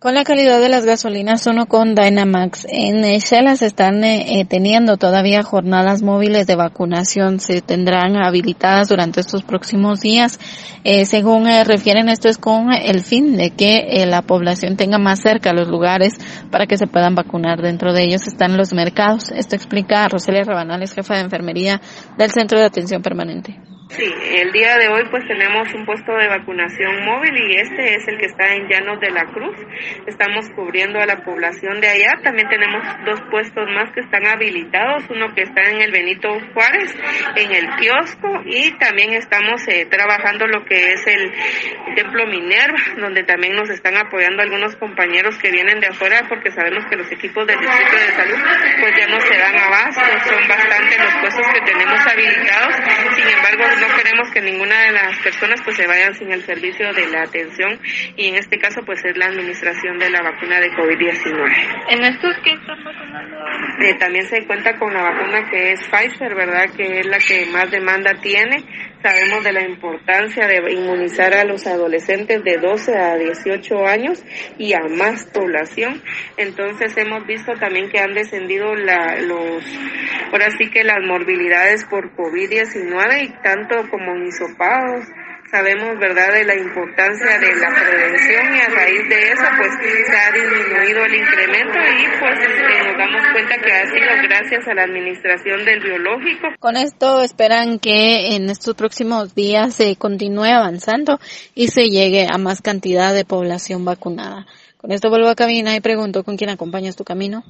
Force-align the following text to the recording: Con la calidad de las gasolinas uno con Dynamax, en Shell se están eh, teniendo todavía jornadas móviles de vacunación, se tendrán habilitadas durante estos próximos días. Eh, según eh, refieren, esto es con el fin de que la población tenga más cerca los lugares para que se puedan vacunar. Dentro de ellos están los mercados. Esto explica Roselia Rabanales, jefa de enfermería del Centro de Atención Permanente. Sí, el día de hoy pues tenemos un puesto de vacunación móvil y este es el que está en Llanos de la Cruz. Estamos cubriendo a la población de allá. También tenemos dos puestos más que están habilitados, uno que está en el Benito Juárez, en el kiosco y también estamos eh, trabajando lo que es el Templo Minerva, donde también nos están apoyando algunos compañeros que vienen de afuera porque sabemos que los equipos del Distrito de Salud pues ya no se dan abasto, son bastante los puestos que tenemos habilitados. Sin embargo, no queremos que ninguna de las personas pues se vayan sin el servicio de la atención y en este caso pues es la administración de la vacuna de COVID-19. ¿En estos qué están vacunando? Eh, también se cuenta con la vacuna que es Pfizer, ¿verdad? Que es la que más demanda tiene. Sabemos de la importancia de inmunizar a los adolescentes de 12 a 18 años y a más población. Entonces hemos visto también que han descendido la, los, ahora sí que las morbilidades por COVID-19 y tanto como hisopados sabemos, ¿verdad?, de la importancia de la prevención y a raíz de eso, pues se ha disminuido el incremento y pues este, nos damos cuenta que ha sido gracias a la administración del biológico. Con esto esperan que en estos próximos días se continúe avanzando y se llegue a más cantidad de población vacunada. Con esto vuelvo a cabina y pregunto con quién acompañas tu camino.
Con 0.00 0.14
la 0.14 0.22
calidad 0.22 0.60
de 0.60 0.68
las 0.68 0.84
gasolinas 0.84 1.44
uno 1.48 1.66
con 1.66 1.96
Dynamax, 1.96 2.68
en 2.70 3.02
Shell 3.02 3.56
se 3.56 3.66
están 3.66 4.04
eh, 4.04 4.46
teniendo 4.48 4.96
todavía 4.96 5.42
jornadas 5.42 6.02
móviles 6.02 6.46
de 6.46 6.54
vacunación, 6.54 7.40
se 7.40 7.62
tendrán 7.62 8.14
habilitadas 8.14 8.90
durante 8.90 9.18
estos 9.18 9.42
próximos 9.42 9.98
días. 9.98 10.38
Eh, 10.84 11.04
según 11.04 11.48
eh, 11.48 11.64
refieren, 11.64 12.08
esto 12.08 12.28
es 12.28 12.38
con 12.38 12.72
el 12.72 13.00
fin 13.00 13.36
de 13.36 13.50
que 13.50 14.06
la 14.06 14.22
población 14.22 14.76
tenga 14.76 14.98
más 14.98 15.18
cerca 15.20 15.52
los 15.52 15.66
lugares 15.66 16.14
para 16.52 16.68
que 16.68 16.78
se 16.78 16.86
puedan 16.86 17.16
vacunar. 17.16 17.60
Dentro 17.60 17.92
de 17.92 18.04
ellos 18.04 18.24
están 18.28 18.56
los 18.56 18.72
mercados. 18.72 19.32
Esto 19.32 19.56
explica 19.56 20.06
Roselia 20.06 20.44
Rabanales, 20.44 20.94
jefa 20.94 21.14
de 21.16 21.22
enfermería 21.22 21.80
del 22.16 22.30
Centro 22.30 22.56
de 22.60 22.66
Atención 22.66 23.02
Permanente. 23.02 23.58
Sí, 23.90 24.04
el 24.04 24.52
día 24.52 24.76
de 24.76 24.88
hoy 24.88 25.02
pues 25.10 25.26
tenemos 25.26 25.72
un 25.72 25.86
puesto 25.86 26.12
de 26.12 26.28
vacunación 26.28 27.04
móvil 27.06 27.32
y 27.36 27.56
este 27.56 27.94
es 27.94 28.06
el 28.06 28.18
que 28.18 28.26
está 28.26 28.54
en 28.54 28.68
Llanos 28.68 29.00
de 29.00 29.10
la 29.10 29.24
Cruz. 29.24 29.56
Estamos 30.06 30.44
cubriendo 30.54 31.00
a 31.00 31.06
la 31.06 31.24
población 31.24 31.80
de 31.80 31.88
allá. 31.88 32.12
También 32.22 32.48
tenemos 32.50 32.84
dos 33.06 33.20
puestos 33.30 33.64
más 33.74 33.90
que 33.92 34.00
están 34.00 34.26
habilitados, 34.26 35.04
uno 35.08 35.34
que 35.34 35.42
está 35.42 35.62
en 35.70 35.80
el 35.80 35.90
Benito 35.90 36.28
Juárez, 36.52 36.94
en 37.36 37.50
el 37.50 37.66
kiosco 37.76 38.42
y 38.44 38.76
también 38.78 39.14
estamos 39.14 39.66
eh, 39.68 39.86
trabajando 39.90 40.46
lo 40.46 40.64
que 40.66 40.92
es 40.92 41.06
el 41.06 41.32
Templo 41.96 42.26
Minerva, 42.26 42.78
donde 42.98 43.22
también 43.24 43.54
nos 43.54 43.70
están 43.70 43.96
apoyando 43.96 44.42
algunos 44.42 44.76
compañeros 44.76 45.38
que 45.38 45.50
vienen 45.50 45.80
de 45.80 45.86
afuera 45.88 46.26
porque 46.28 46.50
sabemos 46.50 46.84
que 46.90 46.96
los 46.96 47.10
equipos 47.10 47.46
del 47.46 47.58
Distrito 47.58 47.96
de 47.96 48.12
Salud 48.12 48.38
pues 48.80 48.92
ya 49.00 49.08
no 49.08 49.20
se 49.20 49.38
dan 49.38 49.56
abasto, 49.56 50.02
son 50.28 50.46
bastante 50.46 50.98
los 50.98 51.14
puestos 51.22 51.46
que 51.54 51.60
tenemos 51.62 52.06
habilitados. 52.06 52.74
Sin 53.16 53.26
embargo, 53.26 53.77
no 53.80 53.86
queremos 53.96 54.30
que 54.32 54.40
ninguna 54.40 54.82
de 54.82 54.92
las 54.92 55.18
personas 55.18 55.60
pues 55.64 55.76
se 55.76 55.86
vayan 55.86 56.14
sin 56.14 56.30
el 56.32 56.42
servicio 56.42 56.92
de 56.92 57.06
la 57.08 57.22
atención 57.22 57.78
y 58.16 58.28
en 58.28 58.36
este 58.36 58.58
caso 58.58 58.80
pues 58.84 59.04
es 59.04 59.16
la 59.16 59.26
administración 59.26 59.98
de 59.98 60.10
la 60.10 60.22
vacuna 60.22 60.60
de 60.60 60.70
COVID-19. 60.72 61.88
¿En 61.90 62.04
estos 62.04 62.36
qué 62.42 62.52
están 62.52 62.82
vacunando? 62.84 63.36
Eh, 63.80 63.94
también 63.98 64.26
se 64.26 64.44
cuenta 64.46 64.76
con 64.78 64.92
la 64.92 65.02
vacuna 65.02 65.48
que 65.50 65.72
es 65.72 65.80
Pfizer, 65.88 66.34
¿verdad? 66.34 66.66
Que 66.76 67.00
es 67.00 67.06
la 67.06 67.18
que 67.18 67.46
más 67.46 67.70
demanda 67.70 68.14
tiene. 68.20 68.64
Sabemos 69.02 69.44
de 69.44 69.52
la 69.52 69.62
importancia 69.62 70.46
de 70.48 70.72
inmunizar 70.72 71.32
a 71.32 71.44
los 71.44 71.66
adolescentes 71.66 72.42
de 72.42 72.58
12 72.58 72.96
a 72.96 73.16
18 73.16 73.86
años 73.86 74.24
y 74.58 74.72
a 74.72 74.80
más 74.80 75.24
población. 75.26 76.02
Entonces 76.36 76.96
hemos 76.96 77.24
visto 77.26 77.52
también 77.60 77.90
que 77.90 78.00
han 78.00 78.14
descendido 78.14 78.74
la, 78.74 79.20
los, 79.20 79.64
ahora 80.32 80.50
sí 80.58 80.68
que 80.70 80.82
las 80.82 80.98
morbilidades 81.06 81.84
por 81.84 82.12
COVID-19 82.16 83.22
y 83.22 83.42
tanto 83.42 83.88
como 83.88 84.16
hisopados 84.24 85.06
sabemos, 85.50 85.98
¿verdad?, 85.98 86.32
de 86.32 86.44
la 86.44 86.54
importancia 86.54 87.38
de 87.38 87.56
la 87.56 87.68
prevención 87.68 88.54
y 88.54 88.60
a 88.60 88.68
raíz 88.68 89.08
de 89.08 89.32
eso, 89.32 89.44
pues 89.56 89.70
se 90.06 90.16
ha 90.16 90.30
disminuido 90.32 91.04
el 91.04 91.14
incremento 91.14 91.78
y 91.78 92.20
pues 92.20 92.38
este, 92.40 92.84
nos 92.84 92.98
damos 92.98 93.22
cuenta 93.32 93.56
que 93.56 93.72
ha 93.72 93.86
sido 93.86 94.28
gracias 94.28 94.68
a 94.68 94.74
la 94.74 94.82
administración 94.82 95.64
del 95.64 95.80
biológico. 95.80 96.48
Con 96.58 96.76
esto 96.76 97.22
esperan 97.22 97.78
que 97.78 98.36
en 98.36 98.50
estos 98.50 98.74
próximos 98.74 99.34
días 99.34 99.74
se 99.74 99.96
continúe 99.96 100.44
avanzando 100.44 101.18
y 101.54 101.68
se 101.68 101.88
llegue 101.88 102.26
a 102.30 102.38
más 102.38 102.60
cantidad 102.60 103.14
de 103.14 103.24
población 103.24 103.84
vacunada. 103.84 104.46
Con 104.78 104.92
esto 104.92 105.10
vuelvo 105.10 105.28
a 105.28 105.34
cabina 105.34 105.74
y 105.74 105.80
pregunto 105.80 106.22
con 106.22 106.36
quién 106.36 106.50
acompañas 106.50 106.94
tu 106.94 107.04
camino. 107.04 107.42